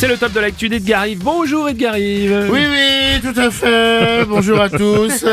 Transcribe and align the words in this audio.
C'est 0.00 0.06
le 0.06 0.16
top 0.16 0.32
de 0.32 0.38
l'actu 0.38 0.68
d'Edgar 0.68 1.08
Yves. 1.08 1.18
Bonjour 1.24 1.68
Edgar 1.68 1.98
Yves. 1.98 2.48
Oui, 2.52 2.60
oui, 2.70 3.20
tout 3.20 3.38
à 3.40 3.50
fait. 3.50 4.24
Bonjour 4.26 4.60
à 4.60 4.68
tous. 4.70 5.24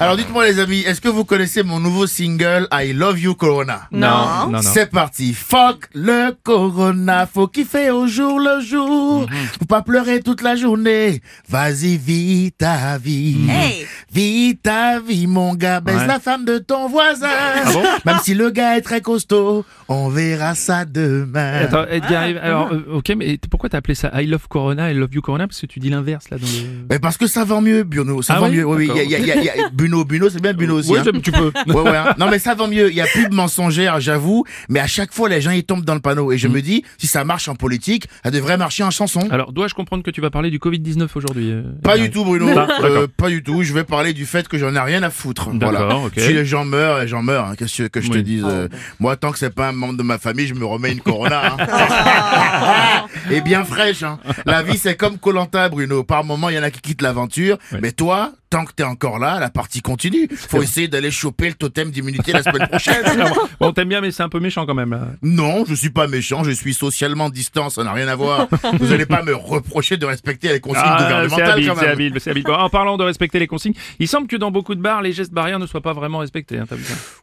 Alors 0.00 0.16
dites-moi 0.16 0.46
les 0.46 0.58
amis, 0.58 0.80
est-ce 0.86 1.02
que 1.02 1.08
vous 1.10 1.26
connaissez 1.26 1.62
mon 1.62 1.80
nouveau 1.80 2.06
single 2.06 2.66
I 2.72 2.94
Love 2.94 3.20
You 3.20 3.34
Corona? 3.34 3.82
Non, 3.92 4.08
non, 4.46 4.50
non. 4.52 4.62
C'est 4.62 4.86
parti. 4.90 5.34
Fuck 5.34 5.88
le 5.92 6.34
Corona, 6.42 7.26
faut 7.26 7.46
kiffer 7.46 7.90
au 7.90 8.06
jour 8.06 8.40
le 8.40 8.60
jour. 8.62 9.26
Faut 9.58 9.66
pas 9.66 9.82
pleurer 9.82 10.20
toute 10.22 10.40
la 10.40 10.56
journée. 10.56 11.20
Vas-y, 11.50 11.98
vis 11.98 12.52
ta 12.56 12.96
vie. 12.96 13.36
Hey. 13.50 13.86
Vis 14.10 14.56
ta 14.62 14.98
vie, 14.98 15.26
mon 15.26 15.54
gars. 15.54 15.80
Baisse 15.80 15.96
Ouais. 15.96 16.06
la 16.06 16.20
femme 16.20 16.46
de 16.46 16.56
ton 16.56 16.88
voisin. 16.88 17.28
bon? 17.70 17.82
Même 18.06 18.18
si 18.22 18.32
le 18.32 18.48
gars 18.48 18.78
est 18.78 18.82
très 18.82 19.02
costaud, 19.02 19.66
on 19.88 20.08
verra 20.08 20.54
ça 20.54 20.86
demain. 20.86 21.64
Attends, 21.64 21.84
Edgar 21.90 22.28
Yves. 22.28 22.40
Alors, 22.42 22.72
euh, 22.72 22.94
ok, 22.96 23.12
mais 23.14 23.38
pourquoi 23.50 23.68
t'as 23.68 23.78
appelé 23.78 23.94
ça 23.94 24.05
I 24.14 24.26
Love 24.26 24.48
Corona, 24.48 24.90
I 24.90 24.94
Love 24.94 25.10
You 25.14 25.20
Corona 25.22 25.46
Parce 25.46 25.60
que 25.60 25.66
tu 25.66 25.80
dis 25.80 25.90
l'inverse 25.90 26.30
là 26.30 26.38
dans 26.38 26.46
le. 26.46 26.86
Mais 26.90 26.98
parce 26.98 27.16
que 27.16 27.26
ça 27.26 27.44
vend 27.44 27.60
mieux, 27.60 27.82
Bruno. 27.84 28.22
Ça 28.22 28.34
Ah 28.36 28.40
vend 28.40 28.48
oui 28.48 28.56
mieux. 28.56 28.64
Oui, 28.66 28.90
oui. 28.94 28.96
Y 28.96 29.00
a, 29.14 29.18
il 29.18 29.26
y 29.26 29.30
a- 29.32 29.36
il 29.36 29.44
y 29.44 29.48
a- 29.50 29.68
Bruno, 29.72 30.04
Bruno, 30.04 30.28
c'est 30.30 30.40
bien 30.42 30.52
Bruno 30.54 30.78
aussi. 30.78 30.96
Hein. 30.96 31.02
j'aime- 31.04 31.20
tu 31.20 31.32
peux. 31.32 31.52
Ouais, 31.66 31.80
ouais, 31.82 31.96
hein. 31.96 32.14
Non, 32.18 32.28
mais 32.30 32.38
ça 32.38 32.54
vend 32.54 32.68
mieux. 32.68 32.90
Il 32.90 32.96
y 32.96 33.00
a 33.00 33.06
plus 33.06 33.28
de 33.28 33.34
mensongères, 33.34 34.00
j'avoue. 34.00 34.44
Mais 34.68 34.80
à 34.80 34.86
chaque 34.86 35.12
fois, 35.12 35.28
les 35.28 35.40
gens, 35.40 35.50
ils 35.50 35.64
tombent 35.64 35.84
dans 35.84 35.94
le 35.94 36.00
panneau. 36.00 36.30
Mm. 36.30 36.32
Et 36.34 36.38
je 36.38 36.48
me 36.48 36.60
dis, 36.62 36.84
si 36.98 37.06
ça 37.06 37.24
marche 37.24 37.48
en 37.48 37.54
politique, 37.54 38.08
ça 38.24 38.30
devrait 38.30 38.56
marcher 38.56 38.82
en 38.84 38.90
chanson. 38.90 39.26
Alors, 39.30 39.52
dois-je 39.52 39.74
comprendre 39.74 40.02
que 40.02 40.10
tu 40.10 40.20
vas 40.20 40.30
parler 40.30 40.50
du 40.50 40.58
Covid-19 40.58 41.08
aujourd'hui 41.14 41.50
euh, 41.50 41.62
Pas 41.82 41.98
du 41.98 42.10
tout, 42.10 42.24
Bruno. 42.24 42.48
Ah, 42.56 42.66
Euh, 42.82 43.06
pas 43.16 43.28
du 43.28 43.42
tout. 43.42 43.62
Je 43.62 43.72
vais 43.72 43.84
parler 43.84 44.12
du 44.12 44.26
fait 44.26 44.46
que 44.48 44.58
j'en 44.58 44.74
ai 44.74 44.78
rien 44.80 45.02
à 45.02 45.10
foutre. 45.10 45.50
D'accord, 45.52 46.10
Voilà. 46.12 46.26
Si 46.28 46.32
les 46.32 46.44
gens 46.44 46.64
meurent, 46.64 47.00
les 47.00 47.08
gens 47.08 47.22
meurent. 47.22 47.46
hein. 47.46 47.54
Qu'est-ce 47.58 47.82
que, 47.88 48.00
je 48.00 48.08
te 48.08 48.14
Oui. 48.18 48.22
dise 48.22 48.44
euh, 48.46 48.68
Moi, 49.00 49.16
tant 49.16 49.32
que 49.32 49.38
c'est 49.38 49.54
pas 49.54 49.68
un 49.68 49.72
membre 49.72 49.96
de 49.96 50.02
ma 50.02 50.18
famille, 50.18 50.46
je 50.46 50.54
me 50.54 50.64
remets 50.64 50.92
une 50.92 51.00
Corona. 51.00 51.56
hein. 51.58 53.06
Et 53.30 53.40
bien 53.40 53.64
fraîche. 53.64 53.95
Hein. 54.02 54.18
La 54.44 54.62
vie, 54.62 54.78
c'est 54.78 54.96
comme 54.96 55.18
Colanta, 55.18 55.68
Bruno. 55.68 56.04
Par 56.04 56.24
moment, 56.24 56.48
il 56.48 56.56
y 56.56 56.58
en 56.58 56.62
a 56.62 56.70
qui 56.70 56.80
quittent 56.80 57.02
l'aventure. 57.02 57.58
Ouais. 57.72 57.78
Mais 57.82 57.92
toi, 57.92 58.32
tant 58.50 58.64
que 58.64 58.72
t'es 58.72 58.82
encore 58.84 59.18
là, 59.18 59.38
la 59.40 59.50
partie 59.50 59.80
continue. 59.82 60.28
Faut 60.34 60.62
essayer 60.62 60.88
d'aller 60.88 61.10
choper 61.10 61.48
le 61.48 61.54
totem 61.54 61.90
d'immunité 61.90 62.32
la 62.32 62.42
semaine 62.42 62.66
prochaine. 62.68 63.02
Bon, 63.60 63.72
t'aimes 63.72 63.88
bien, 63.88 64.00
mais 64.02 64.10
c'est 64.10 64.22
un 64.22 64.28
peu 64.28 64.38
méchant 64.40 64.66
quand 64.66 64.74
même. 64.74 64.90
Là. 64.90 65.00
Non, 65.22 65.64
je 65.66 65.74
suis 65.74 65.88
pas 65.90 66.06
méchant, 66.06 66.44
je 66.44 66.50
suis 66.50 66.74
socialement 66.74 67.30
distant, 67.30 67.70
ça 67.70 67.82
n'a 67.84 67.92
rien 67.92 68.06
à 68.08 68.14
voir. 68.16 68.48
Vous 68.78 68.92
allez 68.92 69.06
pas 69.06 69.22
me 69.22 69.34
reprocher 69.34 69.96
de 69.96 70.04
respecter 70.04 70.48
les 70.50 70.60
consignes 70.60 70.82
Ah, 70.84 70.96
c'est 70.98 71.04
gouvernementales 71.04 71.50
habile, 71.52 71.68
quand 71.68 71.74
c'est 71.76 71.80
même. 71.82 71.90
habile, 71.92 72.14
c'est 72.20 72.30
habile. 72.30 72.42
Bon, 72.44 72.52
en 72.54 72.68
parlant 72.68 72.96
de 72.98 73.02
respecter 73.04 73.38
les 73.38 73.46
consignes, 73.46 73.72
il 73.98 74.06
semble 74.08 74.26
que 74.26 74.36
dans 74.36 74.50
beaucoup 74.50 74.74
de 74.74 74.80
bars, 74.82 75.00
les 75.02 75.12
gestes 75.12 75.32
barrières 75.32 75.58
ne 75.58 75.66
soient 75.66 75.80
pas 75.80 75.94
vraiment 75.94 76.18
respectés. 76.18 76.58
Hein, 76.58 76.64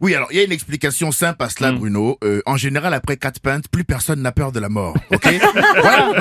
Oui, 0.01 0.15
alors 0.15 0.27
il 0.31 0.37
y 0.37 0.41
a 0.41 0.43
une 0.43 0.51
explication 0.51 1.11
simple 1.11 1.43
à 1.43 1.49
cela, 1.49 1.71
Mm. 1.71 1.77
Bruno. 1.77 2.17
Euh, 2.23 2.41
en 2.45 2.57
général, 2.57 2.93
après 2.93 3.17
quatre 3.17 3.39
pintes, 3.39 3.67
plus 3.69 3.83
personne 3.83 4.21
n'a 4.21 4.31
peur 4.31 4.51
de 4.51 4.59
la 4.59 4.69
mort. 4.69 4.95
Ok 5.11 5.27
Voilà. 5.81 6.11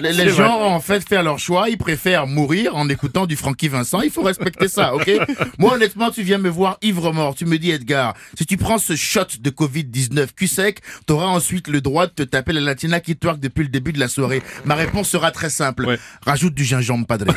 Les, 0.00 0.30
gens 0.30 0.58
ont 0.58 0.74
en 0.74 0.80
fait 0.80 1.06
fait 1.06 1.22
leur 1.22 1.38
choix, 1.38 1.68
ils 1.68 1.78
préfèrent 1.78 2.26
mourir 2.26 2.74
en 2.76 2.88
écoutant 2.88 3.26
du 3.26 3.36
Francky 3.36 3.68
Vincent. 3.68 4.00
Il 4.00 4.10
faut 4.10 4.22
respecter 4.22 4.68
ça, 4.68 4.94
ok 4.94 5.10
Moi, 5.58 5.74
honnêtement, 5.74 6.10
tu 6.10 6.22
viens 6.22 6.38
me 6.38 6.48
voir 6.48 6.78
ivre 6.82 7.12
mort. 7.12 7.34
Tu 7.34 7.46
me 7.46 7.58
dis, 7.58 7.70
Edgar, 7.70 8.14
si 8.36 8.46
tu 8.46 8.56
prends 8.56 8.78
ce 8.78 8.96
shot 8.96 9.20
de 9.40 9.50
Covid-19 9.50 10.28
cul 10.34 10.46
sec, 10.46 10.80
t'auras 11.06 11.26
ensuite 11.26 11.68
le 11.68 11.80
droit 11.80 12.06
de 12.06 12.12
te 12.12 12.22
taper 12.22 12.52
la 12.52 12.60
latina 12.60 13.00
qui 13.00 13.16
twerk 13.16 13.38
depuis 13.40 13.62
le 13.62 13.68
début 13.68 13.92
de 13.92 14.00
la 14.00 14.08
soirée. 14.08 14.42
Ma 14.64 14.74
réponse 14.74 15.08
sera 15.08 15.30
très 15.30 15.50
simple. 15.50 15.86
Ouais. 15.86 15.98
Rajoute 16.24 16.54
du 16.54 16.64
gingembre, 16.64 17.06
padré. 17.06 17.30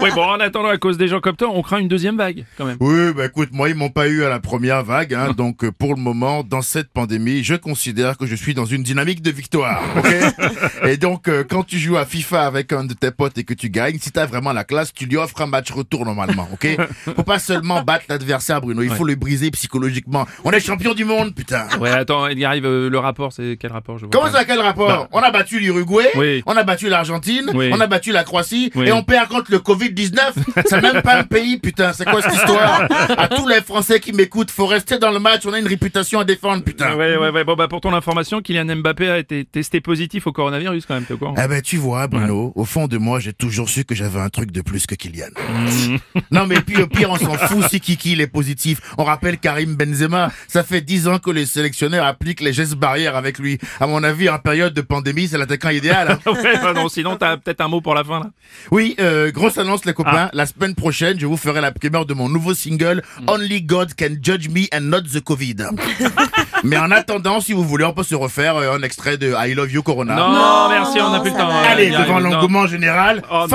Oui, 0.00 0.10
bon, 0.14 0.22
en 0.22 0.40
attendant, 0.40 0.68
à 0.68 0.78
cause 0.78 0.96
des 0.96 1.08
gens 1.08 1.20
comme 1.20 1.36
toi, 1.36 1.48
on 1.52 1.62
craint 1.62 1.78
une 1.78 1.88
deuxième 1.88 2.16
vague 2.16 2.44
quand 2.56 2.64
même. 2.64 2.76
Oui, 2.80 3.12
bah 3.14 3.26
écoute, 3.26 3.50
moi 3.52 3.68
ils 3.68 3.74
m'ont 3.74 3.90
pas 3.90 4.08
eu 4.08 4.24
à 4.24 4.28
la 4.28 4.40
première 4.40 4.82
vague, 4.84 5.14
hein, 5.14 5.32
donc 5.36 5.64
euh, 5.64 5.72
pour 5.72 5.94
le 5.94 6.00
moment, 6.00 6.42
dans 6.42 6.62
cette 6.62 6.88
pandémie, 6.88 7.44
je 7.44 7.54
considère 7.54 8.16
que 8.16 8.26
je 8.26 8.34
suis 8.34 8.54
dans 8.54 8.64
une 8.64 8.82
dynamique 8.82 9.22
de 9.22 9.30
victoire, 9.30 9.82
ok 10.04 10.86
Et 10.88 10.96
donc, 10.96 11.28
euh, 11.28 11.44
quand 11.48 11.62
tu 11.64 11.78
joues 11.78 11.96
à 11.96 12.04
FIFA 12.04 12.46
avec 12.46 12.72
un 12.72 12.84
de 12.84 12.94
tes 12.94 13.10
potes 13.10 13.38
et 13.38 13.44
que 13.44 13.54
tu 13.54 13.70
gagnes, 13.70 13.98
si 14.00 14.10
t'as 14.10 14.26
vraiment 14.26 14.52
la 14.52 14.64
classe, 14.64 14.92
tu 14.92 15.06
lui 15.06 15.16
offres 15.16 15.40
un 15.40 15.46
match 15.46 15.70
retour 15.70 16.04
normalement, 16.04 16.48
ok? 16.52 16.76
Faut 17.16 17.22
pas 17.22 17.38
seulement 17.38 17.82
battre 17.82 18.06
l'adversaire, 18.08 18.60
Bruno, 18.60 18.82
il 18.82 18.90
faut 18.90 19.04
le 19.04 19.14
briser 19.14 19.50
psychologiquement. 19.50 20.26
On 20.44 20.50
est 20.50 20.60
champion 20.60 20.94
du 20.94 21.04
monde, 21.04 21.34
putain 21.34 21.66
Ouais, 21.80 21.90
attends, 21.90 22.26
Edgar 22.26 22.54
Yves, 22.56 22.66
euh, 22.66 22.90
le 22.90 22.98
rapport, 22.98 23.32
c'est 23.32 23.56
quel 23.60 23.72
rapport 23.72 23.98
je 23.98 24.06
vois 24.06 24.10
Comment 24.12 24.30
ça, 24.32 24.44
quel 24.44 24.60
rapport? 24.60 24.88
Bah. 24.88 25.08
On 25.12 25.20
a 25.20 25.30
battu 25.30 25.58
l'Uruguay, 25.60 26.06
Oui. 26.16 26.42
on 26.46 26.56
a 26.56 26.62
battu 26.64 26.88
l'Argentine, 26.88 27.50
Oui. 27.54 27.70
on 27.72 27.80
a 27.80 27.86
battu 27.86 28.12
la 28.12 28.24
Croatie, 28.24 28.70
Oui. 28.74 28.88
et 28.88 28.92
on 28.92 29.02
perd 29.04 29.28
contre 29.28 29.50
le 29.50 29.58
Covid-19 29.58 30.32
C'est 30.66 30.82
même 30.82 31.02
pas 31.02 31.16
un 31.18 31.24
pays, 31.24 31.58
putain, 31.58 31.92
c'est 31.92 32.04
quoi 32.04 32.20
cette 32.22 32.34
histoire? 32.34 32.86
À 33.16 33.28
tous 33.28 33.46
les 33.46 33.60
Français 33.60 34.00
qui 34.00 34.12
m'écoutent, 34.12 34.50
faut 34.50 34.66
rester 34.66 34.98
dans 34.98 35.10
le 35.10 35.18
match, 35.20 35.42
on 35.46 35.52
a 35.52 35.58
une 35.58 35.66
réputation 35.68 36.20
à 36.20 36.24
défendre, 36.24 36.62
putain 36.64 36.96
Ouais, 36.96 37.16
ouais, 37.16 37.30
ouais. 37.30 37.44
Bon, 37.44 37.54
bah, 37.54 37.68
pour 37.68 37.80
ton 37.80 37.94
information, 37.94 38.40
Kylian 38.42 38.76
Mbappé 38.76 39.08
a 39.08 39.18
été 39.18 39.44
testé 39.44 39.80
positif 39.80 39.91
au 40.24 40.32
coronavirus 40.32 40.86
quand 40.86 40.94
même, 40.94 41.04
t'es 41.04 41.14
au 41.14 41.18
courant 41.18 41.34
Eh 41.42 41.46
ben 41.48 41.60
tu 41.62 41.76
vois 41.76 42.06
Bruno, 42.06 42.52
au 42.54 42.64
fond 42.64 42.86
de 42.86 42.98
moi 42.98 43.20
j'ai 43.20 43.32
toujours 43.32 43.68
su 43.68 43.84
que 43.84 43.94
j'avais 43.94 44.20
un 44.20 44.28
truc 44.28 44.50
de 44.50 44.60
plus 44.60 44.86
que 44.86 44.94
Kylian. 44.94 45.26
non 46.30 46.46
mais 46.46 46.60
puis 46.60 46.82
au 46.82 46.86
pire 46.86 47.10
on 47.10 47.16
s'en 47.16 47.34
fout 47.34 47.64
si 47.68 47.80
Kiki 47.80 48.12
il 48.12 48.20
est 48.20 48.26
positif. 48.26 48.80
On 48.98 49.04
rappelle 49.04 49.38
Karim 49.38 49.74
Benzema, 49.74 50.30
ça 50.48 50.62
fait 50.62 50.80
dix 50.80 51.08
ans 51.08 51.18
que 51.18 51.30
les 51.30 51.46
sélectionneurs 51.46 52.04
appliquent 52.06 52.40
les 52.40 52.52
gestes 52.52 52.74
barrières 52.74 53.16
avec 53.16 53.38
lui. 53.38 53.58
À 53.80 53.86
mon 53.86 54.02
avis 54.02 54.28
en 54.28 54.38
période 54.38 54.74
de 54.74 54.80
pandémie 54.80 55.28
c'est 55.28 55.38
l'attaquant 55.38 55.70
idéal. 55.70 56.10
hein. 56.12 56.18
ouais, 56.32 56.58
bah 56.62 56.72
non, 56.72 56.88
sinon 56.88 57.16
t'as 57.16 57.36
peut-être 57.36 57.60
un 57.60 57.68
mot 57.68 57.80
pour 57.80 57.94
la 57.94 58.04
fin 58.04 58.20
là. 58.20 58.30
Oui, 58.70 58.94
euh, 59.00 59.30
grosse 59.30 59.58
annonce 59.58 59.84
les 59.84 59.94
copains, 59.94 60.30
la 60.32 60.46
semaine 60.46 60.74
prochaine 60.74 61.18
je 61.18 61.26
vous 61.26 61.36
ferai 61.36 61.60
la 61.60 61.72
primeur 61.72 62.06
de 62.06 62.14
mon 62.14 62.28
nouveau 62.28 62.54
single 62.54 63.02
Only 63.26 63.62
God 63.62 63.94
Can 63.98 64.16
Judge 64.22 64.48
Me 64.48 64.66
and 64.74 64.82
Not 64.82 65.02
the 65.02 65.20
Covid. 65.20 65.56
mais 66.64 66.76
en 66.76 66.90
attendant 66.90 67.40
si 67.40 67.52
vous 67.52 67.64
voulez 67.64 67.84
on 67.84 67.92
peut 67.92 68.02
se 68.04 68.14
refaire 68.14 68.56
euh, 68.56 68.76
un 68.76 68.82
extrait 68.82 69.16
de 69.16 69.34
I 69.36 69.54
Love 69.54 69.71
You 69.72 69.82
Corona. 69.82 70.14
Non, 70.14 70.68
merci, 70.68 71.00
on 71.00 71.10
n'a 71.10 71.20
plus 71.20 71.30
le 71.30 71.36
temps. 71.36 71.48
euh, 71.50 71.72
Allez, 71.72 71.90
devant 71.90 72.18
l'engouement 72.20 72.66
général, 72.66 73.22
Oh, 73.30 73.46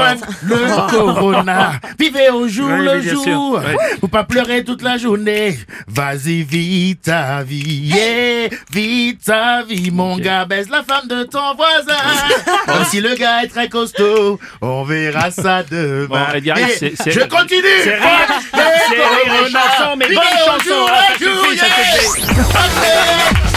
le 0.43 0.89
corona. 0.91 1.73
Vivez 1.99 2.29
au 2.29 2.47
jour 2.47 2.69
Oui, 2.71 2.85
le 2.85 2.99
oui, 2.99 3.09
jour. 3.09 3.53
Ouais. 3.63 3.75
Faut 4.01 4.07
pas 4.07 4.23
pleurer 4.23 4.63
toute 4.63 4.81
la 4.81 4.97
journée. 4.97 5.57
Vas-y, 5.87 6.43
vis 6.43 6.95
ta 6.97 7.43
vie. 7.43 7.91
Yeah, 7.93 8.49
vis 8.71 9.17
ta 9.23 9.63
vie, 9.63 9.91
mon 9.91 10.17
gars. 10.17 10.45
Baisse 10.45 10.69
la 10.69 10.83
femme 10.83 11.07
de 11.07 11.23
ton 11.23 11.53
voisin. 11.55 12.01
Même 12.67 12.85
si 12.85 12.99
le 13.01 13.15
gars 13.15 13.43
est 13.43 13.47
très 13.47 13.69
costaud, 13.69 14.39
on 14.61 14.83
verra 14.83 15.29
ça 15.31 15.63
demain. 15.63 16.07
Bon, 16.09 16.33
Edgar, 16.33 16.57
je 16.57 17.23
continue. 17.27 17.61
c'est 17.83 17.95
rire- 17.95 18.27
Fuck 18.27 18.43
le 18.53 18.59
c'est 18.89 18.95
rire 18.95 19.09
et 19.23 19.29
corona. 19.37 19.59
chanson, 19.77 19.95
mais 19.97 20.05
Vivez 20.07 20.15
bonne 20.15 20.25
au 20.25 20.51
chanson. 20.51 20.69
jour 20.69 20.89
Ah, 20.91 20.99
le 21.19 21.25
ça 21.25 21.31
suffit, 21.31 21.57
jour, 21.57 21.59
ça 21.59 21.65
yeah. 21.67 21.99
suffit. 21.99 22.31
Ok. 22.39 23.56